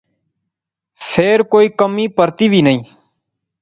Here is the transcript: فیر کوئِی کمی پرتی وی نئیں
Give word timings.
فیر 1.11 1.39
کوئِی 1.51 1.67
کمی 1.79 2.05
پرتی 2.17 2.47
وی 2.51 2.61
نئیں 2.65 2.81